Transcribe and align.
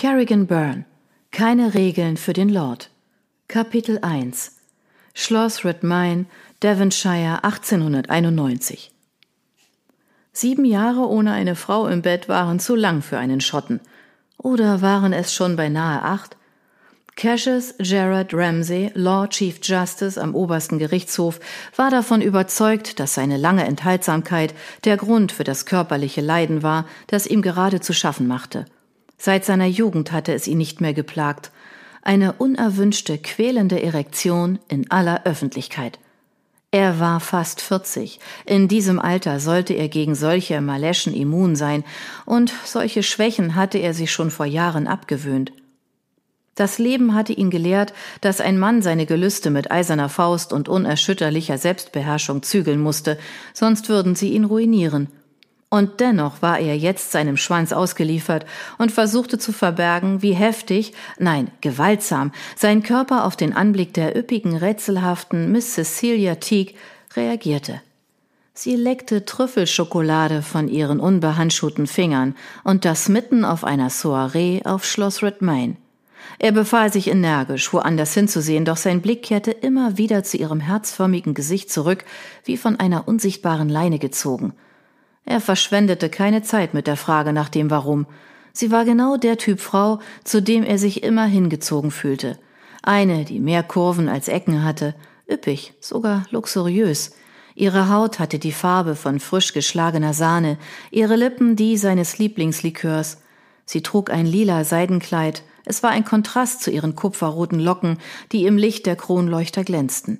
Kerrigan 0.00 0.46
Byrne 0.46 0.86
Keine 1.30 1.74
Regeln 1.74 2.16
für 2.16 2.32
den 2.32 2.48
Lord 2.48 2.88
Kapitel 3.48 3.98
1 4.00 4.56
Schloss 5.12 5.62
Redmine, 5.62 6.24
Devonshire 6.62 7.44
1891 7.44 8.92
Sieben 10.32 10.64
Jahre 10.64 11.06
ohne 11.06 11.32
eine 11.32 11.54
Frau 11.54 11.86
im 11.86 12.00
Bett 12.00 12.30
waren 12.30 12.60
zu 12.60 12.76
lang 12.76 13.02
für 13.02 13.18
einen 13.18 13.42
Schotten. 13.42 13.80
Oder 14.38 14.80
waren 14.80 15.12
es 15.12 15.34
schon 15.34 15.56
beinahe 15.56 16.00
acht? 16.02 16.38
Cassius 17.14 17.74
Gerard 17.76 18.32
Ramsay, 18.32 18.92
Lord 18.94 19.34
Chief 19.34 19.58
Justice 19.62 20.18
am 20.18 20.34
obersten 20.34 20.78
Gerichtshof, 20.78 21.40
war 21.76 21.90
davon 21.90 22.22
überzeugt, 22.22 23.00
dass 23.00 23.12
seine 23.12 23.36
lange 23.36 23.66
Enthaltsamkeit 23.66 24.54
der 24.84 24.96
Grund 24.96 25.30
für 25.30 25.44
das 25.44 25.66
körperliche 25.66 26.22
Leiden 26.22 26.62
war, 26.62 26.86
das 27.08 27.26
ihm 27.26 27.42
gerade 27.42 27.82
zu 27.82 27.92
schaffen 27.92 28.26
machte. 28.26 28.64
Seit 29.22 29.44
seiner 29.44 29.66
Jugend 29.66 30.12
hatte 30.12 30.32
es 30.32 30.48
ihn 30.48 30.56
nicht 30.56 30.80
mehr 30.80 30.94
geplagt. 30.94 31.50
Eine 32.00 32.32
unerwünschte, 32.32 33.18
quälende 33.18 33.82
Erektion 33.82 34.58
in 34.68 34.90
aller 34.90 35.26
Öffentlichkeit. 35.26 35.98
Er 36.70 37.00
war 37.00 37.20
fast 37.20 37.60
40. 37.60 38.18
In 38.46 38.66
diesem 38.66 38.98
Alter 38.98 39.38
sollte 39.38 39.74
er 39.74 39.88
gegen 39.88 40.14
solche 40.14 40.62
Maleschen 40.62 41.12
immun 41.12 41.54
sein, 41.54 41.84
und 42.24 42.50
solche 42.64 43.02
Schwächen 43.02 43.56
hatte 43.56 43.76
er 43.76 43.92
sich 43.92 44.10
schon 44.10 44.30
vor 44.30 44.46
Jahren 44.46 44.86
abgewöhnt. 44.86 45.52
Das 46.54 46.78
Leben 46.78 47.14
hatte 47.14 47.34
ihn 47.34 47.50
gelehrt, 47.50 47.92
dass 48.22 48.40
ein 48.40 48.58
Mann 48.58 48.80
seine 48.80 49.04
Gelüste 49.04 49.50
mit 49.50 49.70
eiserner 49.70 50.08
Faust 50.08 50.50
und 50.54 50.70
unerschütterlicher 50.70 51.58
Selbstbeherrschung 51.58 52.42
zügeln 52.42 52.80
musste, 52.80 53.18
sonst 53.52 53.90
würden 53.90 54.14
sie 54.14 54.30
ihn 54.30 54.44
ruinieren. 54.46 55.08
Und 55.72 56.00
dennoch 56.00 56.42
war 56.42 56.58
er 56.58 56.76
jetzt 56.76 57.12
seinem 57.12 57.36
Schwanz 57.36 57.72
ausgeliefert 57.72 58.44
und 58.78 58.90
versuchte 58.90 59.38
zu 59.38 59.52
verbergen, 59.52 60.20
wie 60.20 60.32
heftig, 60.32 60.92
nein, 61.16 61.52
gewaltsam, 61.60 62.32
sein 62.56 62.82
Körper 62.82 63.24
auf 63.24 63.36
den 63.36 63.54
Anblick 63.54 63.94
der 63.94 64.18
üppigen, 64.18 64.56
rätselhaften 64.56 65.52
Miss 65.52 65.74
Cecilia 65.74 66.34
Teague 66.34 66.74
reagierte. 67.14 67.80
Sie 68.52 68.74
leckte 68.74 69.24
Trüffelschokolade 69.24 70.42
von 70.42 70.66
ihren 70.66 70.98
unbehandschuhten 70.98 71.86
Fingern 71.86 72.34
und 72.64 72.84
das 72.84 73.08
mitten 73.08 73.44
auf 73.44 73.62
einer 73.62 73.90
Soiree 73.90 74.62
auf 74.64 74.84
Schloss 74.84 75.22
Redmayne. 75.22 75.76
Er 76.40 76.50
befahl 76.50 76.92
sich 76.92 77.06
energisch, 77.06 77.72
woanders 77.72 78.12
hinzusehen, 78.12 78.64
doch 78.64 78.76
sein 78.76 79.02
Blick 79.02 79.22
kehrte 79.22 79.52
immer 79.52 79.96
wieder 79.96 80.24
zu 80.24 80.36
ihrem 80.36 80.58
herzförmigen 80.58 81.32
Gesicht 81.32 81.70
zurück, 81.70 82.04
wie 82.44 82.56
von 82.56 82.74
einer 82.74 83.06
unsichtbaren 83.06 83.68
Leine 83.68 84.00
gezogen– 84.00 84.52
er 85.30 85.40
verschwendete 85.40 86.10
keine 86.10 86.42
Zeit 86.42 86.74
mit 86.74 86.88
der 86.88 86.96
Frage 86.96 87.32
nach 87.32 87.48
dem 87.48 87.70
Warum. 87.70 88.06
Sie 88.52 88.72
war 88.72 88.84
genau 88.84 89.16
der 89.16 89.38
Typ 89.38 89.60
Frau, 89.60 90.00
zu 90.24 90.42
dem 90.42 90.64
er 90.64 90.76
sich 90.76 91.04
immer 91.04 91.24
hingezogen 91.24 91.92
fühlte. 91.92 92.36
Eine, 92.82 93.24
die 93.24 93.38
mehr 93.38 93.62
Kurven 93.62 94.08
als 94.08 94.26
Ecken 94.26 94.64
hatte, 94.64 94.92
üppig, 95.30 95.72
sogar 95.78 96.26
luxuriös. 96.30 97.12
Ihre 97.54 97.88
Haut 97.88 98.18
hatte 98.18 98.40
die 98.40 98.50
Farbe 98.50 98.96
von 98.96 99.20
frisch 99.20 99.52
geschlagener 99.52 100.14
Sahne, 100.14 100.58
ihre 100.90 101.14
Lippen 101.14 101.54
die 101.54 101.76
seines 101.76 102.18
Lieblingslikörs. 102.18 103.18
Sie 103.66 103.82
trug 103.82 104.10
ein 104.10 104.26
lila 104.26 104.64
Seidenkleid, 104.64 105.44
es 105.64 105.84
war 105.84 105.90
ein 105.90 106.04
Kontrast 106.04 106.60
zu 106.60 106.72
ihren 106.72 106.96
kupferroten 106.96 107.60
Locken, 107.60 107.98
die 108.32 108.46
im 108.46 108.56
Licht 108.56 108.84
der 108.84 108.96
Kronleuchter 108.96 109.62
glänzten. 109.62 110.18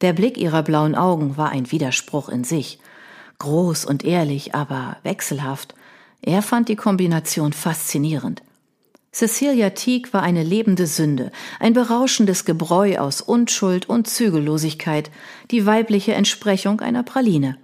Der 0.00 0.14
Blick 0.14 0.38
ihrer 0.38 0.62
blauen 0.62 0.94
Augen 0.94 1.36
war 1.36 1.50
ein 1.50 1.70
Widerspruch 1.70 2.30
in 2.30 2.42
sich 2.42 2.78
groß 3.38 3.84
und 3.84 4.04
ehrlich, 4.04 4.54
aber 4.54 4.96
wechselhaft. 5.02 5.74
Er 6.22 6.42
fand 6.42 6.68
die 6.68 6.76
Kombination 6.76 7.52
faszinierend. 7.52 8.42
Cecilia 9.12 9.70
Teague 9.70 10.12
war 10.12 10.22
eine 10.22 10.42
lebende 10.42 10.86
Sünde, 10.86 11.32
ein 11.58 11.72
berauschendes 11.72 12.44
Gebräu 12.44 12.98
aus 12.98 13.22
Unschuld 13.22 13.88
und 13.88 14.06
Zügellosigkeit, 14.06 15.10
die 15.50 15.64
weibliche 15.64 16.12
Entsprechung 16.12 16.80
einer 16.80 17.02
Praline. 17.02 17.56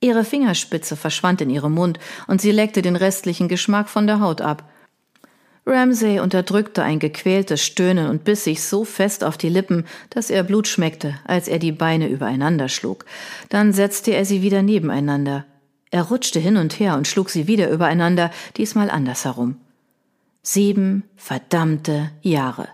Ihre 0.00 0.24
Fingerspitze 0.24 0.96
verschwand 0.96 1.40
in 1.40 1.48
ihrem 1.48 1.72
Mund 1.72 1.98
und 2.26 2.42
sie 2.42 2.52
leckte 2.52 2.82
den 2.82 2.94
restlichen 2.94 3.48
Geschmack 3.48 3.88
von 3.88 4.06
der 4.06 4.20
Haut 4.20 4.42
ab. 4.42 4.64
Ramsay 5.68 6.20
unterdrückte 6.20 6.82
ein 6.82 6.98
gequältes 6.98 7.62
Stöhnen 7.62 8.08
und 8.08 8.24
biss 8.24 8.44
sich 8.44 8.62
so 8.62 8.84
fest 8.84 9.22
auf 9.22 9.36
die 9.36 9.50
Lippen, 9.50 9.84
dass 10.10 10.30
er 10.30 10.42
Blut 10.42 10.66
schmeckte, 10.66 11.14
als 11.24 11.46
er 11.46 11.58
die 11.58 11.72
Beine 11.72 12.08
übereinander 12.08 12.68
schlug. 12.68 13.04
Dann 13.50 13.74
setzte 13.74 14.12
er 14.12 14.24
sie 14.24 14.40
wieder 14.42 14.62
nebeneinander. 14.62 15.44
Er 15.90 16.04
rutschte 16.04 16.40
hin 16.40 16.56
und 16.56 16.80
her 16.80 16.96
und 16.96 17.06
schlug 17.06 17.30
sie 17.30 17.46
wieder 17.46 17.70
übereinander, 17.70 18.30
diesmal 18.56 18.90
andersherum. 18.90 19.56
Sieben 20.42 21.04
verdammte 21.16 22.10
Jahre. 22.22 22.68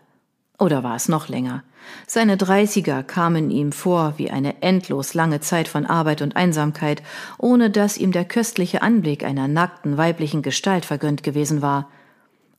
Oder 0.59 0.85
war 0.85 0.95
es 0.95 1.09
noch 1.09 1.29
länger? 1.29 1.65
Seine 2.07 2.37
Dreißiger 2.37 3.03
kamen 3.03 3.51
ihm 3.51 3.73
vor 3.73 4.15
wie 4.17 4.31
eine 4.31 4.63
endlos 4.63 5.15
lange 5.15 5.41
Zeit 5.41 5.69
von 5.69 5.85
Arbeit 5.85 6.23
und 6.23 6.37
Einsamkeit, 6.37 7.03
ohne 7.39 7.71
dass 7.71 7.99
ihm 7.99 8.13
der 8.13 8.25
köstliche 8.25 8.83
Anblick 8.83 9.25
einer 9.25 9.49
nackten 9.49 9.97
weiblichen 9.97 10.43
Gestalt 10.43 10.85
vergönnt 10.85 11.23
gewesen 11.23 11.61
war. 11.61 11.91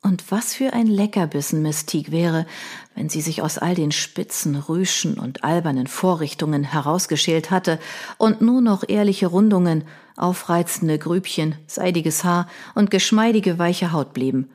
Und 0.06 0.30
was 0.30 0.54
für 0.54 0.72
ein 0.74 0.86
Leckerbissen 0.86 1.64
Mystique 1.64 2.12
wäre, 2.12 2.46
wenn 2.94 3.10
sie 3.10 3.22
sich 3.22 3.42
aus 3.42 3.58
all 3.58 3.74
den 3.74 3.92
spitzen 3.92 4.56
Rüschen 4.56 5.18
und 5.18 5.44
albernen 5.44 5.88
Vorrichtungen 5.88 6.64
herausgeschält 6.64 7.50
hatte 7.50 7.80
und 8.20 8.40
nur 8.40 8.62
noch 8.62 8.88
ehrliche 8.88 9.26
Rundungen, 9.26 9.84
aufreizende 10.16 11.00
Grübchen, 11.00 11.56
seidiges 11.66 12.24
Haar 12.24 12.48
und 12.76 12.92
geschmeidige 12.92 13.58
weiche 13.58 13.94
Haut 13.94 14.14
blieben. 14.14 14.48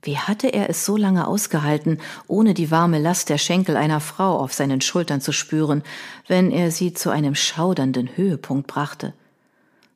Wie 0.00 0.16
hatte 0.16 0.48
er 0.48 0.70
es 0.70 0.86
so 0.86 0.96
lange 0.96 1.26
ausgehalten, 1.28 1.98
ohne 2.26 2.54
die 2.54 2.70
warme 2.70 2.98
Last 2.98 3.28
der 3.28 3.36
Schenkel 3.36 3.76
einer 3.76 4.00
Frau 4.00 4.38
auf 4.38 4.54
seinen 4.54 4.80
Schultern 4.80 5.20
zu 5.20 5.32
spüren, 5.32 5.82
wenn 6.28 6.50
er 6.50 6.70
sie 6.70 6.94
zu 6.94 7.10
einem 7.10 7.34
schaudernden 7.34 8.16
Höhepunkt 8.16 8.68
brachte? 8.68 9.12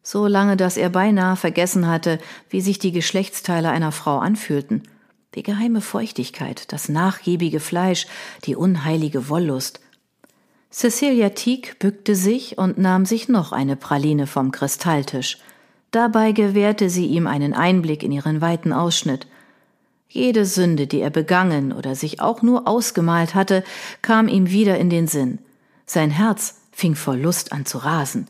So 0.06 0.28
lange, 0.28 0.56
dass 0.56 0.76
er 0.76 0.88
beinahe 0.88 1.34
vergessen 1.34 1.88
hatte, 1.88 2.20
wie 2.48 2.60
sich 2.60 2.78
die 2.78 2.92
Geschlechtsteile 2.92 3.70
einer 3.70 3.90
Frau 3.90 4.18
anfühlten. 4.18 4.84
Die 5.34 5.42
geheime 5.42 5.80
Feuchtigkeit, 5.80 6.72
das 6.72 6.88
nachgiebige 6.88 7.58
Fleisch, 7.58 8.06
die 8.44 8.54
unheilige 8.54 9.28
Wollust. 9.28 9.80
Cecilia 10.70 11.30
Teague 11.30 11.72
bückte 11.80 12.14
sich 12.14 12.56
und 12.56 12.78
nahm 12.78 13.04
sich 13.04 13.28
noch 13.28 13.50
eine 13.50 13.74
Praline 13.74 14.28
vom 14.28 14.52
Kristalltisch. 14.52 15.38
Dabei 15.90 16.30
gewährte 16.30 16.88
sie 16.88 17.06
ihm 17.06 17.26
einen 17.26 17.52
Einblick 17.52 18.04
in 18.04 18.12
ihren 18.12 18.40
weiten 18.40 18.72
Ausschnitt. 18.72 19.26
Jede 20.08 20.44
Sünde, 20.44 20.86
die 20.86 21.00
er 21.00 21.10
begangen 21.10 21.72
oder 21.72 21.96
sich 21.96 22.20
auch 22.20 22.42
nur 22.42 22.68
ausgemalt 22.68 23.34
hatte, 23.34 23.64
kam 24.02 24.28
ihm 24.28 24.50
wieder 24.50 24.78
in 24.78 24.88
den 24.88 25.08
Sinn. 25.08 25.40
Sein 25.84 26.10
Herz 26.10 26.60
fing 26.70 26.94
vor 26.94 27.16
Lust 27.16 27.50
an 27.50 27.66
zu 27.66 27.78
rasen. 27.78 28.28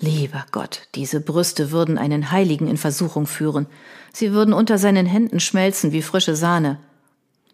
Lieber 0.00 0.46
Gott, 0.52 0.82
diese 0.94 1.20
Brüste 1.20 1.72
würden 1.72 1.98
einen 1.98 2.30
Heiligen 2.30 2.68
in 2.68 2.76
Versuchung 2.76 3.26
führen. 3.26 3.66
Sie 4.12 4.32
würden 4.32 4.54
unter 4.54 4.78
seinen 4.78 5.06
Händen 5.06 5.40
schmelzen 5.40 5.92
wie 5.92 6.02
frische 6.02 6.36
Sahne. 6.36 6.78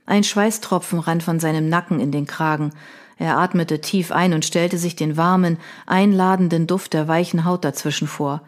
Ein 0.05 0.25
Schweißtropfen 0.25 0.99
rann 0.99 1.23
von 1.23 1.41
seinem 1.41 1.69
Nacken 1.71 2.01
in 2.01 2.13
den 2.13 2.27
Kragen. 2.27 2.73
Er 3.17 3.39
atmete 3.39 3.81
tief 3.81 4.13
ein 4.13 4.35
und 4.35 4.45
stellte 4.45 4.77
sich 4.77 4.95
den 4.97 5.17
warmen, 5.17 5.57
einladenden 5.87 6.67
Duft 6.67 6.93
der 6.93 7.09
weichen 7.09 7.47
Haut 7.47 7.65
dazwischen 7.65 8.09
vor, 8.09 8.43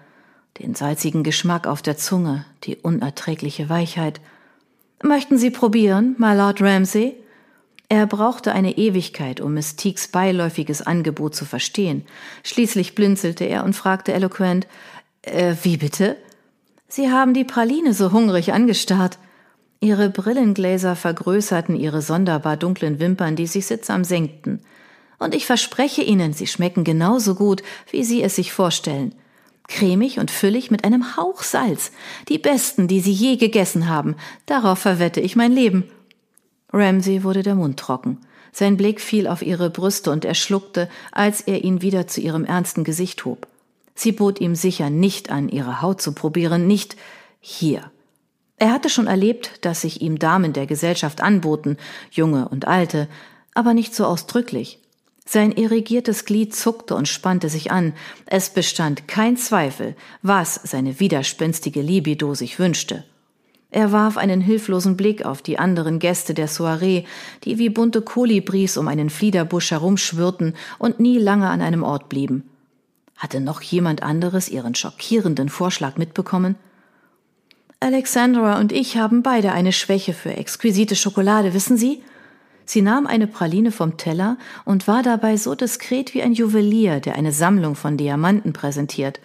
den 0.61 0.75
salzigen 0.75 1.23
Geschmack 1.23 1.67
auf 1.67 1.81
der 1.81 1.97
Zunge, 1.97 2.45
die 2.65 2.77
unerträgliche 2.77 3.71
Weichheit. 3.71 4.21
Möchten 5.03 5.39
Sie 5.39 5.51
probieren, 5.51 6.17
my 6.19 6.35
Lord 6.35 6.61
Ramsay? 6.61 7.15
Er 7.89 8.07
brauchte 8.07 8.53
eine 8.53 8.77
Ewigkeit, 8.77 9.41
um 9.41 9.55
Mystiques 9.55 10.09
beiläufiges 10.09 10.83
Angebot 10.83 11.37
zu 11.37 11.45
verstehen. 11.45 12.05
Schließlich 12.43 12.95
blinzelte 12.95 13.45
er 13.45 13.65
und 13.65 13.75
fragte 13.75 14.13
eloquent, 14.13 14.67
äh, 15.23 15.55
wie 15.63 15.77
bitte? 15.77 16.17
Sie 16.89 17.11
haben 17.11 17.35
die 17.35 17.45
Praline 17.45 17.95
so 17.95 18.13
hungrig 18.13 18.53
angestarrt. 18.53 19.19
Ihre 19.81 20.09
Brillengläser 20.09 20.97
vergrößerten 20.97 21.77
ihre 21.77 22.03
sonderbar 22.03 22.57
dunklen 22.57 22.99
Wimpern, 22.99 23.37
die 23.37 23.47
sich 23.47 23.67
sittsam 23.67 24.03
senkten. 24.03 24.61
Und 25.19 25.35
ich 25.35 25.47
verspreche 25.47 26.03
Ihnen, 26.03 26.33
sie 26.33 26.47
schmecken 26.47 26.85
genauso 26.85 27.35
gut, 27.35 27.63
wie 27.91 28.05
Sie 28.05 28.23
es 28.23 28.37
sich 28.37 28.53
vorstellen. 28.53 29.15
Cremig 29.69 30.19
und 30.19 30.31
füllig 30.31 30.71
mit 30.71 30.85
einem 30.85 31.17
Hauch 31.17 31.43
Salz. 31.43 31.91
Die 32.29 32.39
besten, 32.39 32.89
die 32.89 33.01
Sie 33.01 33.13
je 33.13 33.37
gegessen 33.37 33.89
haben. 33.89 34.17
Darauf 34.47 34.79
verwette 34.79 35.21
ich 35.21 35.37
mein 35.37 35.53
Leben. 35.53 35.85
Ramsay 36.77 37.23
wurde 37.25 37.43
der 37.43 37.55
Mund 37.55 37.79
trocken. 37.79 38.19
Sein 38.53 38.77
Blick 38.77 39.01
fiel 39.01 39.27
auf 39.27 39.43
ihre 39.43 39.71
Brüste 39.71 40.11
und 40.11 40.25
er 40.25 40.35
schluckte, 40.35 40.89
als 41.13 41.41
er 41.41 41.65
ihn 41.65 41.83
wieder 41.83 42.07
zu 42.07 42.21
ihrem 42.21 42.45
ernsten 42.45 42.85
Gesicht 42.85 43.25
hob. 43.25 43.47
Sie 43.95 44.13
bot 44.13 44.41
ihm 44.41 44.55
sicher 44.55 44.91
nicht 44.91 45.31
an, 45.31 45.49
ihre 45.49 45.83
Haut 45.83 46.01
zu 46.01 46.13
probieren, 46.13 46.67
nicht 46.67 46.97
hier. 47.41 47.91
Er 48.59 48.73
hatte 48.73 48.89
schon 48.89 49.07
erlebt, 49.07 49.65
dass 49.65 49.83
sich 49.83 50.01
ihm 50.01 50.19
Damen 50.19 50.53
der 50.53 50.67
Gesellschaft 50.67 51.21
anboten, 51.21 51.77
junge 52.11 52.49
und 52.49 52.67
alte, 52.67 53.09
aber 53.55 53.75
nicht 53.75 53.95
so 53.95 54.07
ausdrücklich. 54.07 54.79
Sein 55.27 55.53
irrigiertes 55.53 56.25
Glied 56.25 56.55
zuckte 56.55 56.95
und 56.95 57.09
spannte 57.09 57.49
sich 57.49 57.73
an. 57.73 57.95
Es 58.27 58.51
bestand 58.51 59.09
kein 59.09 59.37
Zweifel, 59.37 59.97
was 60.23 60.61
seine 60.63 61.01
widerspenstige 61.01 61.83
Libido 61.83 62.35
sich 62.35 62.59
wünschte. 62.59 63.05
Er 63.77 63.93
warf 63.93 64.17
einen 64.17 64.41
hilflosen 64.41 64.97
Blick 64.97 65.27
auf 65.27 65.43
die 65.43 65.59
anderen 65.59 65.99
Gäste 65.99 66.33
der 66.33 66.49
Soiree, 66.49 67.05
die 67.45 67.59
wie 67.59 67.69
bunte 67.69 68.01
Kolibris 68.01 68.79
um 68.79 68.89
einen 68.89 69.11
Fliederbusch 69.11 69.71
herumschwirrten 69.71 70.55
und 70.79 70.99
nie 70.99 71.19
lange 71.19 71.51
an 71.51 71.61
einem 71.61 71.83
Ort 71.83 72.09
blieben. 72.09 72.49
Hatte 73.19 73.39
noch 73.39 73.61
jemand 73.61 74.03
anderes 74.03 74.49
ihren 74.49 74.75
schockierenden 74.75 75.51
Vorschlag 75.51 75.99
mitbekommen? 75.99 76.55
Alexandra 77.79 78.59
und 78.61 78.73
ich 78.73 78.97
haben 78.97 79.23
beide 79.23 79.53
eine 79.53 79.75
Schwäche 79.75 80.15
für 80.15 80.35
exquisite 80.35 80.97
Schokolade, 80.97 81.53
wissen 81.53 81.77
Sie? 81.77 82.03
Sie 82.65 82.81
nahm 82.81 83.07
eine 83.07 83.27
Praline 83.27 83.73
vom 83.73 83.99
Teller 83.99 84.39
und 84.65 84.89
war 84.89 85.03
dabei 85.03 85.37
so 85.37 85.55
diskret 85.55 86.15
wie 86.15 86.23
ein 86.23 86.33
Juwelier, 86.33 87.01
der 87.01 87.17
eine 87.17 87.31
Sammlung 87.31 87.75
von 87.75 87.99
Diamanten 87.99 88.55
präsentiert. 88.55 89.21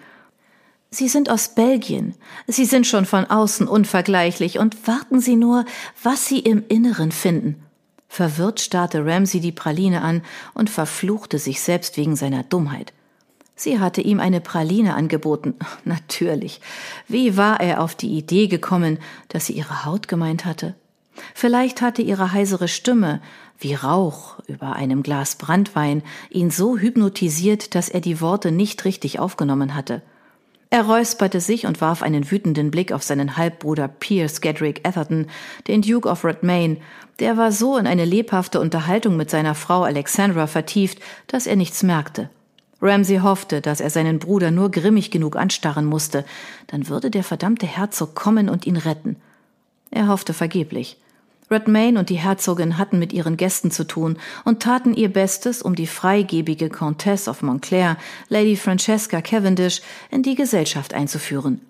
Sie 0.93 1.07
sind 1.07 1.29
aus 1.29 1.55
Belgien. 1.55 2.15
Sie 2.47 2.65
sind 2.65 2.85
schon 2.85 3.05
von 3.05 3.23
außen 3.25 3.65
unvergleichlich 3.65 4.59
und 4.59 4.87
warten 4.87 5.21
Sie 5.21 5.37
nur, 5.37 5.63
was 6.03 6.25
Sie 6.25 6.39
im 6.39 6.65
Inneren 6.67 7.13
finden. 7.13 7.63
Verwirrt 8.09 8.59
starrte 8.59 9.05
Ramsey 9.05 9.39
die 9.39 9.53
Praline 9.53 10.01
an 10.01 10.21
und 10.53 10.69
verfluchte 10.69 11.39
sich 11.39 11.61
selbst 11.61 11.95
wegen 11.95 12.17
seiner 12.17 12.43
Dummheit. 12.43 12.91
Sie 13.55 13.79
hatte 13.79 14.01
ihm 14.01 14.19
eine 14.19 14.41
Praline 14.41 14.93
angeboten. 14.95 15.55
Natürlich. 15.85 16.59
Wie 17.07 17.37
war 17.37 17.61
er 17.61 17.81
auf 17.81 17.95
die 17.95 18.17
Idee 18.17 18.47
gekommen, 18.47 18.99
dass 19.29 19.45
sie 19.45 19.53
ihre 19.53 19.85
Haut 19.85 20.09
gemeint 20.09 20.43
hatte? 20.43 20.75
Vielleicht 21.33 21.81
hatte 21.81 22.01
ihre 22.01 22.33
heisere 22.33 22.67
Stimme, 22.67 23.21
wie 23.59 23.75
Rauch 23.75 24.39
über 24.47 24.73
einem 24.73 25.03
Glas 25.03 25.35
Brandwein, 25.35 26.03
ihn 26.29 26.51
so 26.51 26.77
hypnotisiert, 26.77 27.75
dass 27.75 27.87
er 27.87 28.01
die 28.01 28.19
Worte 28.19 28.51
nicht 28.51 28.83
richtig 28.83 29.19
aufgenommen 29.19 29.73
hatte. 29.73 30.01
Er 30.73 30.83
räusperte 30.83 31.41
sich 31.41 31.65
und 31.65 31.81
warf 31.81 32.01
einen 32.01 32.31
wütenden 32.31 32.71
Blick 32.71 32.93
auf 32.93 33.03
seinen 33.03 33.35
Halbbruder 33.35 33.89
Piers 33.89 34.39
Gedrick 34.39 34.87
Atherton, 34.87 35.27
den 35.67 35.81
Duke 35.81 36.07
of 36.07 36.23
Redmayne. 36.23 36.77
Der 37.19 37.35
war 37.35 37.51
so 37.51 37.77
in 37.77 37.87
eine 37.87 38.05
lebhafte 38.05 38.61
Unterhaltung 38.61 39.17
mit 39.17 39.29
seiner 39.29 39.53
Frau 39.53 39.83
Alexandra 39.83 40.47
vertieft, 40.47 40.99
dass 41.27 41.45
er 41.45 41.57
nichts 41.57 41.83
merkte. 41.83 42.29
Ramsay 42.81 43.19
hoffte, 43.19 43.59
dass 43.59 43.81
er 43.81 43.89
seinen 43.89 44.19
Bruder 44.19 44.49
nur 44.49 44.71
grimmig 44.71 45.11
genug 45.11 45.35
anstarren 45.35 45.85
musste, 45.85 46.23
dann 46.67 46.87
würde 46.87 47.11
der 47.11 47.25
verdammte 47.25 47.67
Herzog 47.67 48.15
kommen 48.15 48.47
und 48.47 48.65
ihn 48.65 48.77
retten. 48.77 49.17
Er 49.91 50.07
hoffte 50.07 50.33
vergeblich. 50.33 50.95
Redmayne 51.51 51.99
und 51.99 52.09
die 52.09 52.15
Herzogin 52.15 52.77
hatten 52.77 52.97
mit 52.99 53.13
ihren 53.13 53.37
Gästen 53.37 53.71
zu 53.71 53.85
tun 53.85 54.17
und 54.45 54.61
taten 54.61 54.93
ihr 54.93 55.11
Bestes, 55.11 55.61
um 55.61 55.75
die 55.75 55.87
freigebige 55.87 56.69
Countess 56.69 57.27
of 57.27 57.41
Montclair, 57.41 57.97
Lady 58.29 58.55
Francesca 58.55 59.21
Cavendish, 59.21 59.81
in 60.09 60.23
die 60.23 60.35
Gesellschaft 60.35 60.93
einzuführen. 60.93 61.61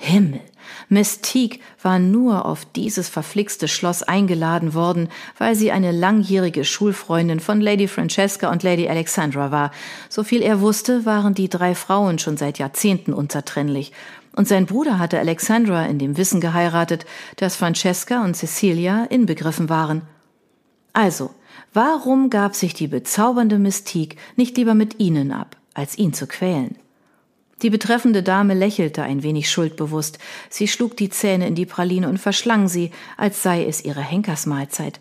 Himmel! 0.00 0.40
Mystique 0.88 1.60
war 1.82 1.98
nur 1.98 2.46
auf 2.46 2.64
dieses 2.64 3.08
verflixte 3.08 3.68
Schloss 3.68 4.02
eingeladen 4.02 4.74
worden, 4.74 5.08
weil 5.36 5.54
sie 5.54 5.72
eine 5.72 5.90
langjährige 5.90 6.64
Schulfreundin 6.64 7.40
von 7.40 7.60
Lady 7.60 7.88
Francesca 7.88 8.50
und 8.50 8.62
Lady 8.62 8.88
Alexandra 8.88 9.50
war. 9.50 9.72
Soviel 10.08 10.42
er 10.42 10.60
wusste, 10.60 11.04
waren 11.04 11.34
die 11.34 11.48
drei 11.48 11.74
Frauen 11.74 12.18
schon 12.18 12.36
seit 12.36 12.58
Jahrzehnten 12.58 13.12
unzertrennlich 13.12 13.92
und 14.38 14.46
sein 14.46 14.66
Bruder 14.66 15.00
hatte 15.00 15.18
Alexandra 15.18 15.86
in 15.86 15.98
dem 15.98 16.16
Wissen 16.16 16.40
geheiratet, 16.40 17.04
dass 17.34 17.56
Francesca 17.56 18.24
und 18.24 18.36
Cecilia 18.36 19.02
inbegriffen 19.06 19.68
waren. 19.68 20.02
Also, 20.92 21.34
warum 21.74 22.30
gab 22.30 22.54
sich 22.54 22.72
die 22.72 22.86
bezaubernde 22.86 23.58
Mystik 23.58 24.16
nicht 24.36 24.56
lieber 24.56 24.74
mit 24.74 25.00
ihnen 25.00 25.32
ab, 25.32 25.56
als 25.74 25.98
ihn 25.98 26.12
zu 26.12 26.28
quälen? 26.28 26.76
Die 27.62 27.70
betreffende 27.70 28.22
Dame 28.22 28.54
lächelte 28.54 29.02
ein 29.02 29.24
wenig 29.24 29.50
schuldbewusst. 29.50 30.20
Sie 30.50 30.68
schlug 30.68 30.96
die 30.96 31.10
Zähne 31.10 31.48
in 31.48 31.56
die 31.56 31.66
Praline 31.66 32.08
und 32.08 32.18
verschlang 32.18 32.68
sie, 32.68 32.92
als 33.16 33.42
sei 33.42 33.64
es 33.64 33.84
ihre 33.84 34.02
Henkersmahlzeit. 34.02 35.00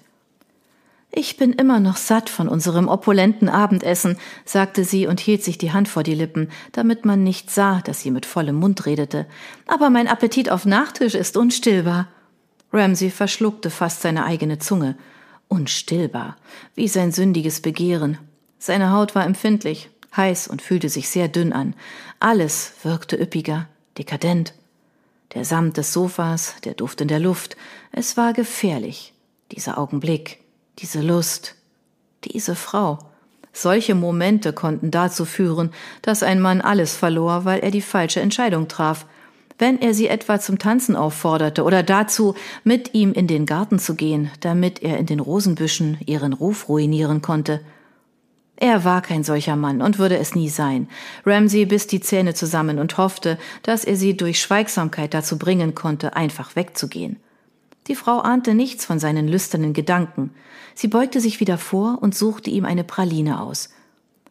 Ich 1.12 1.38
bin 1.38 1.54
immer 1.54 1.80
noch 1.80 1.96
satt 1.96 2.30
von 2.30 2.48
unserem 2.48 2.88
opulenten 2.90 3.50
Abendessen, 3.50 4.18
sagte 4.46 4.84
sie 4.84 5.08
und 5.08 5.20
hielt 5.20 5.44
sich 5.44 5.58
die 5.58 5.72
Hand 5.72 5.88
vor 5.88 6.04
die 6.04 6.14
Lippen, 6.14 6.50
damit 6.74 7.06
man 7.06 7.24
nicht 7.24 7.50
sah, 7.50 7.82
dass 7.82 8.02
sie 8.02 8.12
mit 8.12 8.26
vollem 8.26 8.58
Mund 8.58 8.86
redete. 8.86 9.26
Aber 9.66 9.90
mein 9.90 10.08
Appetit 10.08 10.52
auf 10.52 10.66
Nachtisch 10.66 11.16
ist 11.16 11.38
unstillbar. 11.38 12.08
Ramsay 12.74 13.10
verschluckte 13.10 13.70
fast 13.70 14.02
seine 14.02 14.26
eigene 14.26 14.60
Zunge. 14.60 14.96
Unstillbar, 15.48 16.36
wie 16.76 16.90
sein 16.90 17.12
sündiges 17.12 17.62
Begehren. 17.62 18.18
Seine 18.60 18.92
Haut 18.92 19.16
war 19.16 19.26
empfindlich, 19.26 19.90
heiß 20.16 20.48
und 20.48 20.62
fühlte 20.62 20.90
sich 20.90 21.10
sehr 21.10 21.30
dünn 21.30 21.54
an. 21.54 21.74
Alles 22.20 22.74
wirkte 22.84 23.16
üppiger, 23.16 23.68
dekadent. 23.98 24.54
Der 25.34 25.46
Samt 25.46 25.78
des 25.78 25.94
Sofas, 25.94 26.56
der 26.66 26.74
Duft 26.74 27.00
in 27.02 27.08
der 27.08 27.20
Luft. 27.20 27.56
Es 27.92 28.18
war 28.18 28.34
gefährlich, 28.34 29.14
dieser 29.52 29.78
Augenblick 29.78 30.40
diese 30.80 31.02
Lust, 31.02 31.56
diese 32.24 32.56
Frau. 32.56 33.00
Solche 33.54 33.96
Momente 33.96 34.54
konnten 34.54 34.92
dazu 34.92 35.26
führen, 35.26 35.72
dass 36.02 36.22
ein 36.22 36.40
Mann 36.40 36.62
alles 36.62 36.96
verlor, 36.96 37.46
weil 37.46 37.60
er 37.60 37.72
die 37.72 37.82
falsche 37.82 38.20
Entscheidung 38.20 38.68
traf. 38.68 39.08
Wenn 39.58 39.82
er 39.82 39.96
sie 39.96 40.08
etwa 40.08 40.40
zum 40.40 40.60
Tanzen 40.60 40.96
aufforderte 40.96 41.64
oder 41.64 41.82
dazu, 41.82 42.36
mit 42.64 42.94
ihm 42.94 43.14
in 43.14 43.26
den 43.26 43.48
Garten 43.48 43.80
zu 43.80 43.96
gehen, 43.96 44.30
damit 44.42 44.84
er 44.84 44.98
in 45.00 45.08
den 45.08 45.20
Rosenbüschen 45.20 45.98
ihren 46.06 46.34
Ruf 46.34 46.70
ruinieren 46.70 47.24
konnte. 47.24 47.62
Er 48.56 48.84
war 48.84 49.02
kein 49.02 49.24
solcher 49.24 49.56
Mann 49.56 49.82
und 49.82 49.98
würde 49.98 50.18
es 50.18 50.36
nie 50.36 50.50
sein. 50.50 50.88
Ramsay 51.26 51.66
biss 51.66 51.88
die 51.88 52.00
Zähne 52.00 52.36
zusammen 52.36 52.78
und 52.78 52.98
hoffte, 52.98 53.40
dass 53.64 53.84
er 53.84 53.96
sie 53.96 54.16
durch 54.16 54.40
Schweigsamkeit 54.40 55.16
dazu 55.16 55.40
bringen 55.40 55.74
konnte, 55.74 56.16
einfach 56.16 56.56
wegzugehen. 56.56 57.18
Die 57.88 57.96
Frau 57.96 58.20
ahnte 58.20 58.54
nichts 58.54 58.86
von 58.86 59.00
seinen 59.00 59.28
lüsternen 59.28 59.74
Gedanken. 59.74 60.32
Sie 60.76 60.88
beugte 60.88 61.22
sich 61.22 61.40
wieder 61.40 61.58
vor 61.58 62.00
und 62.02 62.16
suchte 62.16 62.50
ihm 62.50 62.66
eine 62.66 62.84
Praline 62.84 63.42
aus. 63.42 63.70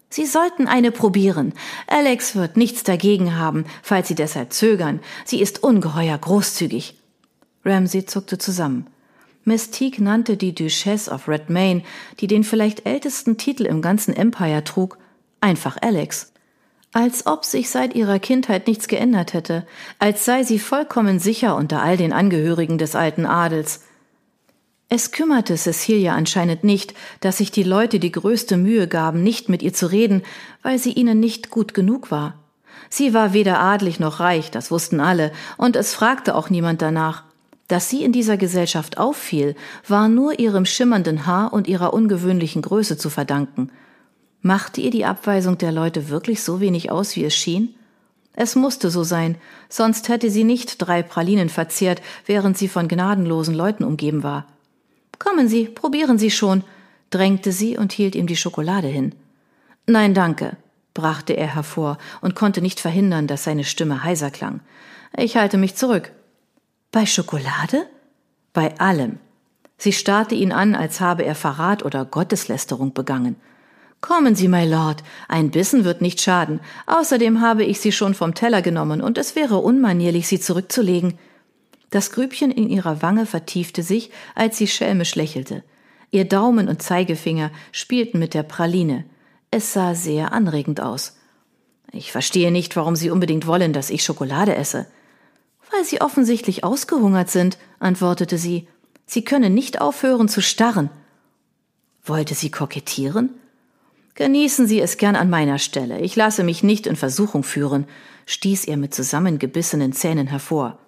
Sie 0.08 0.26
sollten 0.26 0.68
eine 0.68 0.92
probieren. 0.92 1.52
Alex 1.86 2.36
wird 2.36 2.56
nichts 2.56 2.84
dagegen 2.84 3.36
haben, 3.36 3.64
falls 3.82 4.08
Sie 4.08 4.14
deshalb 4.14 4.52
zögern. 4.52 5.00
Sie 5.24 5.40
ist 5.40 5.62
ungeheuer 5.62 6.16
großzügig. 6.16 6.96
Ramsay 7.64 8.06
zuckte 8.06 8.38
zusammen. 8.38 8.86
Mystique 9.44 10.00
nannte 10.00 10.36
die 10.36 10.54
Duchesse 10.54 11.10
of 11.10 11.28
Redmayne, 11.28 11.82
die 12.20 12.26
den 12.26 12.44
vielleicht 12.44 12.86
ältesten 12.86 13.36
Titel 13.36 13.64
im 13.64 13.80
ganzen 13.82 14.14
Empire 14.14 14.64
trug, 14.64 14.98
einfach 15.40 15.76
Alex 15.80 16.32
als 16.96 17.26
ob 17.26 17.44
sich 17.44 17.68
seit 17.68 17.94
ihrer 17.94 18.18
Kindheit 18.18 18.66
nichts 18.66 18.88
geändert 18.88 19.34
hätte, 19.34 19.66
als 19.98 20.24
sei 20.24 20.44
sie 20.44 20.58
vollkommen 20.58 21.18
sicher 21.18 21.54
unter 21.54 21.82
all 21.82 21.98
den 21.98 22.10
Angehörigen 22.10 22.78
des 22.78 22.94
alten 22.94 23.26
Adels. 23.26 23.82
Es 24.88 25.10
kümmerte 25.10 25.58
Cecilia 25.58 26.14
anscheinend 26.14 26.64
nicht, 26.64 26.94
dass 27.20 27.36
sich 27.36 27.50
die 27.50 27.64
Leute 27.64 28.00
die 28.00 28.12
größte 28.12 28.56
Mühe 28.56 28.88
gaben, 28.88 29.22
nicht 29.22 29.50
mit 29.50 29.62
ihr 29.62 29.74
zu 29.74 29.92
reden, 29.92 30.22
weil 30.62 30.78
sie 30.78 30.92
ihnen 30.92 31.20
nicht 31.20 31.50
gut 31.50 31.74
genug 31.74 32.10
war. 32.10 32.38
Sie 32.88 33.12
war 33.12 33.34
weder 33.34 33.60
adlig 33.60 34.00
noch 34.00 34.18
reich, 34.18 34.50
das 34.50 34.70
wussten 34.70 34.98
alle, 34.98 35.32
und 35.58 35.76
es 35.76 35.92
fragte 35.92 36.34
auch 36.34 36.48
niemand 36.48 36.80
danach. 36.80 37.24
Dass 37.68 37.90
sie 37.90 38.04
in 38.04 38.12
dieser 38.12 38.38
Gesellschaft 38.38 38.96
auffiel, 38.96 39.54
war 39.86 40.08
nur 40.08 40.38
ihrem 40.38 40.64
schimmernden 40.64 41.26
Haar 41.26 41.52
und 41.52 41.66
ihrer 41.66 41.92
ungewöhnlichen 41.92 42.62
Größe 42.62 42.96
zu 42.96 43.10
verdanken– 43.10 43.70
Machte 44.42 44.80
ihr 44.80 44.90
die 44.90 45.04
Abweisung 45.04 45.58
der 45.58 45.72
Leute 45.72 46.08
wirklich 46.08 46.42
so 46.42 46.60
wenig 46.60 46.90
aus, 46.90 47.16
wie 47.16 47.24
es 47.24 47.34
schien? 47.34 47.74
Es 48.34 48.54
musste 48.54 48.90
so 48.90 49.02
sein, 49.02 49.36
sonst 49.68 50.08
hätte 50.08 50.30
sie 50.30 50.44
nicht 50.44 50.76
drei 50.78 51.02
Pralinen 51.02 51.48
verzehrt, 51.48 52.02
während 52.26 52.58
sie 52.58 52.68
von 52.68 52.86
gnadenlosen 52.86 53.54
Leuten 53.54 53.82
umgeben 53.82 54.22
war. 54.22 54.46
Kommen 55.18 55.48
Sie, 55.48 55.64
probieren 55.64 56.18
Sie 56.18 56.30
schon, 56.30 56.62
drängte 57.08 57.50
sie 57.50 57.78
und 57.78 57.92
hielt 57.92 58.14
ihm 58.14 58.26
die 58.26 58.36
Schokolade 58.36 58.88
hin. 58.88 59.14
Nein, 59.86 60.12
danke, 60.12 60.56
brachte 60.92 61.32
er 61.32 61.54
hervor 61.54 61.96
und 62.20 62.34
konnte 62.34 62.60
nicht 62.60 62.80
verhindern, 62.80 63.26
dass 63.26 63.44
seine 63.44 63.64
Stimme 63.64 64.04
heiser 64.04 64.30
klang. 64.30 64.60
Ich 65.16 65.36
halte 65.36 65.56
mich 65.56 65.74
zurück. 65.74 66.12
Bei 66.92 67.06
Schokolade? 67.06 67.86
Bei 68.52 68.78
allem. 68.78 69.18
Sie 69.78 69.92
starrte 69.92 70.34
ihn 70.34 70.52
an, 70.52 70.74
als 70.74 71.00
habe 71.00 71.24
er 71.24 71.34
Verrat 71.34 71.84
oder 71.84 72.04
Gotteslästerung 72.04 72.92
begangen. 72.92 73.36
Kommen 74.00 74.34
Sie, 74.34 74.48
my 74.48 74.66
Lord, 74.66 75.02
ein 75.28 75.50
Bissen 75.50 75.84
wird 75.84 76.00
nicht 76.00 76.20
schaden. 76.20 76.60
Außerdem 76.86 77.40
habe 77.40 77.64
ich 77.64 77.80
Sie 77.80 77.92
schon 77.92 78.14
vom 78.14 78.34
Teller 78.34 78.62
genommen, 78.62 79.00
und 79.00 79.18
es 79.18 79.34
wäre 79.36 79.58
unmanierlich, 79.58 80.28
Sie 80.28 80.38
zurückzulegen. 80.38 81.18
Das 81.90 82.10
Grübchen 82.12 82.50
in 82.50 82.68
ihrer 82.68 83.02
Wange 83.02 83.26
vertiefte 83.26 83.82
sich, 83.82 84.10
als 84.34 84.58
sie 84.58 84.66
schelmisch 84.66 85.14
lächelte. 85.14 85.62
Ihr 86.10 86.24
Daumen 86.24 86.68
und 86.68 86.82
Zeigefinger 86.82 87.50
spielten 87.72 88.18
mit 88.18 88.34
der 88.34 88.42
Praline. 88.42 89.04
Es 89.50 89.72
sah 89.72 89.94
sehr 89.94 90.32
anregend 90.32 90.80
aus. 90.80 91.16
Ich 91.92 92.12
verstehe 92.12 92.50
nicht, 92.50 92.76
warum 92.76 92.96
Sie 92.96 93.10
unbedingt 93.10 93.46
wollen, 93.46 93.72
dass 93.72 93.90
ich 93.90 94.04
Schokolade 94.04 94.54
esse. 94.56 94.86
Weil 95.70 95.84
Sie 95.84 96.00
offensichtlich 96.00 96.64
ausgehungert 96.64 97.30
sind, 97.30 97.58
antwortete 97.78 98.38
sie. 98.38 98.68
Sie 99.06 99.24
können 99.24 99.54
nicht 99.54 99.80
aufhören 99.80 100.28
zu 100.28 100.42
starren. 100.42 100.90
Wollte 102.04 102.34
sie 102.34 102.50
kokettieren? 102.50 103.30
Genießen 104.16 104.66
Sie 104.66 104.80
es 104.80 104.96
gern 104.96 105.14
an 105.14 105.28
meiner 105.28 105.58
Stelle. 105.58 106.00
Ich 106.00 106.16
lasse 106.16 106.42
mich 106.42 106.62
nicht 106.62 106.86
in 106.86 106.96
Versuchung 106.96 107.42
führen, 107.42 107.86
stieß 108.24 108.64
er 108.64 108.78
mit 108.78 108.94
zusammengebissenen 108.94 109.92
Zähnen 109.92 110.26
hervor. 110.26 110.78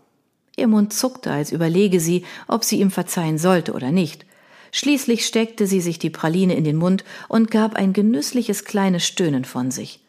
Ihr 0.56 0.66
Mund 0.66 0.94
zuckte, 0.94 1.30
als 1.30 1.52
überlege 1.52 2.00
sie, 2.00 2.24
ob 2.48 2.64
sie 2.64 2.80
ihm 2.80 2.90
verzeihen 2.90 3.36
sollte 3.36 3.74
oder 3.74 3.92
nicht. 3.92 4.24
Schließlich 4.72 5.26
steckte 5.26 5.66
sie 5.66 5.82
sich 5.82 5.98
die 5.98 6.10
Praline 6.10 6.54
in 6.54 6.64
den 6.64 6.76
Mund 6.76 7.04
und 7.28 7.50
gab 7.50 7.74
ein 7.74 7.92
genüssliches 7.92 8.64
kleines 8.64 9.06
Stöhnen 9.06 9.44
von 9.44 9.70
sich. 9.70 10.00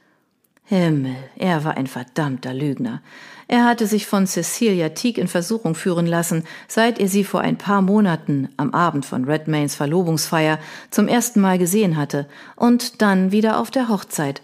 Himmel, 0.69 1.15
er 1.35 1.63
war 1.63 1.77
ein 1.77 1.87
verdammter 1.87 2.53
Lügner. 2.53 3.01
Er 3.47 3.65
hatte 3.65 3.87
sich 3.87 4.05
von 4.05 4.27
Cecilia 4.27 4.89
Teague 4.89 5.19
in 5.19 5.27
Versuchung 5.27 5.73
führen 5.73 6.05
lassen, 6.05 6.43
seit 6.67 6.99
er 6.99 7.07
sie 7.07 7.23
vor 7.23 7.41
ein 7.41 7.57
paar 7.57 7.81
Monaten 7.81 8.49
am 8.55 8.75
Abend 8.75 9.03
von 9.03 9.25
Redmaynes 9.25 9.73
Verlobungsfeier 9.73 10.59
zum 10.91 11.07
ersten 11.07 11.41
Mal 11.41 11.57
gesehen 11.57 11.97
hatte 11.97 12.27
und 12.55 13.01
dann 13.01 13.31
wieder 13.31 13.59
auf 13.59 13.71
der 13.71 13.89
Hochzeit. 13.89 14.43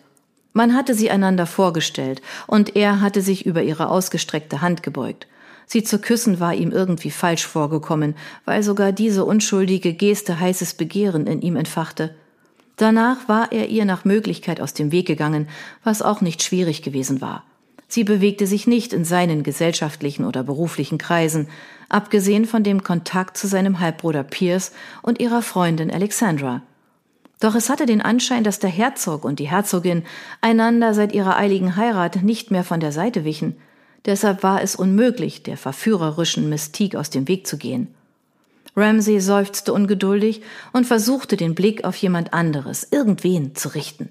Man 0.52 0.74
hatte 0.74 0.96
sie 0.96 1.12
einander 1.12 1.46
vorgestellt 1.46 2.24
und 2.48 2.76
er 2.76 3.02
hatte 3.02 3.22
sich 3.22 3.46
über 3.46 3.62
ihre 3.62 3.90
ausgestreckte 3.90 4.62
Hand 4.62 4.82
gebeugt. 4.82 5.28
Sie 5.68 5.84
zu 5.84 6.00
küssen 6.00 6.40
war 6.40 6.56
ihm 6.56 6.72
irgendwie 6.72 7.12
falsch 7.12 7.46
vorgekommen, 7.46 8.16
weil 8.46 8.64
sogar 8.64 8.94
diese 8.94 9.26
unschuldige 9.26 9.94
Geste 9.94 10.40
heißes 10.40 10.74
Begehren 10.74 11.28
in 11.28 11.44
ihm 11.44 11.56
entfachte. 11.56 12.16
Danach 12.78 13.30
war 13.30 13.52
er 13.52 13.70
ihr 13.70 13.86
nach 13.86 14.06
Möglichkeit 14.06 14.60
aus 14.60 14.74
dem 14.74 14.92
Weg 14.92 15.08
gegangen, 15.08 15.48
was 15.84 16.02
auch 16.02 16.22
nicht 16.22 16.44
schwierig 16.44 16.82
gewesen 16.82 17.22
war. 17.22 17.44
Sie 17.88 18.04
bewegte 18.04 18.48
sich 18.48 18.68
nicht 18.68 18.94
in 18.94 19.06
seinen 19.06 19.44
gesellschaftlichen 19.44 20.26
oder 20.26 20.44
beruflichen 20.44 20.98
Kreisen, 20.98 21.48
abgesehen 21.88 22.46
von 22.46 22.64
dem 22.64 22.84
Kontakt 22.84 23.38
zu 23.38 23.48
seinem 23.48 23.80
Halbbruder 23.80 24.24
Pierce 24.24 24.72
und 25.02 25.20
ihrer 25.20 25.42
Freundin 25.42 25.92
Alexandra. 25.92 26.62
Doch 27.40 27.56
es 27.56 27.70
hatte 27.70 27.86
den 27.86 28.02
Anschein, 28.02 28.44
dass 28.44 28.60
der 28.60 28.70
Herzog 28.70 29.24
und 29.24 29.40
die 29.40 29.50
Herzogin 29.50 30.04
einander 30.42 30.94
seit 30.94 31.14
ihrer 31.14 31.38
eiligen 31.38 31.76
Heirat 31.76 32.24
nicht 32.24 32.50
mehr 32.50 32.64
von 32.64 32.80
der 32.80 32.92
Seite 32.92 33.24
wichen. 33.24 33.56
Deshalb 34.06 34.44
war 34.44 34.62
es 34.62 34.76
unmöglich, 34.76 35.44
der 35.44 35.58
verführerischen 35.58 36.50
Mystik 36.50 36.96
aus 36.96 37.10
dem 37.10 37.28
Weg 37.28 37.48
zu 37.48 37.58
gehen. 37.58 37.95
Ramsay 38.76 39.20
seufzte 39.20 39.74
ungeduldig 39.74 40.42
und 40.74 40.86
versuchte 40.86 41.38
den 41.38 41.56
Blick 41.56 41.84
auf 41.84 41.96
jemand 41.96 42.34
anderes, 42.34 42.88
irgendwen, 42.92 43.56
zu 43.56 43.70
richten. 43.70 44.10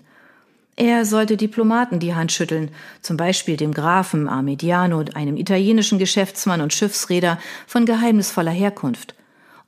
Er 0.76 1.04
sollte 1.04 1.36
Diplomaten 1.36 2.00
die 2.00 2.14
Hand 2.14 2.32
schütteln, 2.32 2.70
zum 3.00 3.16
Beispiel 3.16 3.56
dem 3.56 3.72
Grafen 3.72 4.28
Armediano, 4.28 5.04
einem 5.14 5.36
italienischen 5.36 5.98
Geschäftsmann 5.98 6.60
und 6.60 6.72
Schiffsräder 6.72 7.38
von 7.66 7.86
geheimnisvoller 7.86 8.50
Herkunft. 8.50 9.14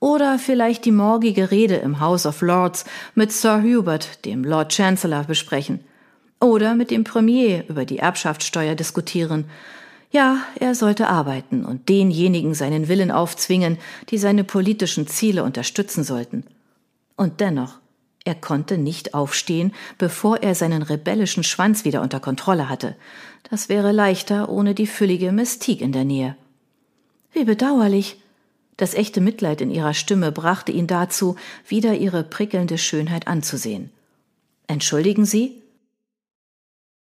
Oder 0.01 0.39
vielleicht 0.39 0.85
die 0.85 0.93
morgige 0.93 1.51
Rede 1.51 1.77
im 1.77 2.01
House 2.01 2.27
of 2.27 2.43
Lords 2.43 2.85
mit 3.15 3.33
Sir 3.33 3.63
Hubert, 3.63 4.25
dem 4.25 4.45
Lord 4.45 4.73
Chancellor, 4.73 5.25
besprechen. 5.25 5.81
Oder 6.41 6.75
mit 6.75 6.91
dem 6.91 7.05
Premier 7.05 7.65
über 7.69 7.85
die 7.85 7.99
Erbschaftssteuer 7.99 8.75
diskutieren, 8.75 9.45
ja, 10.17 10.39
er 10.59 10.75
sollte 10.75 11.09
arbeiten 11.09 11.67
und 11.67 11.91
denjenigen 11.91 12.55
seinen 12.55 12.89
Willen 12.89 13.11
aufzwingen, 13.11 13.77
die 14.09 14.17
seine 14.17 14.45
politischen 14.45 15.07
Ziele 15.07 15.45
unterstützen 15.45 16.05
sollten. 16.05 16.45
Und 17.17 17.41
dennoch, 17.41 17.81
er 18.25 18.35
konnte 18.35 18.79
nicht 18.79 19.13
aufstehen, 19.13 19.75
bevor 19.99 20.39
er 20.43 20.55
seinen 20.55 20.81
rebellischen 20.81 21.45
Schwanz 21.45 21.85
wieder 21.85 22.01
unter 22.01 22.19
Kontrolle 22.19 22.71
hatte. 22.71 22.97
Das 23.51 23.69
wäre 23.69 23.93
leichter 23.93 24.49
ohne 24.49 24.75
die 24.75 24.87
füllige 24.87 25.33
Mystik 25.33 25.83
in 25.83 25.93
der 25.93 26.05
Nähe. 26.05 26.35
Wie 27.33 27.45
bedauerlich. 27.45 28.19
Das 28.79 28.95
echte 28.95 29.21
Mitleid 29.21 29.61
in 29.61 29.71
ihrer 29.71 29.93
Stimme 29.93 30.33
brachte 30.33 30.73
ihn 30.73 30.87
dazu, 30.87 31.37
wieder 31.69 31.95
ihre 31.95 32.25
prickelnde 32.25 32.79
Schönheit 32.79 33.29
anzusehen. 33.29 33.91
Entschuldigen 34.67 35.27
Sie? 35.27 35.63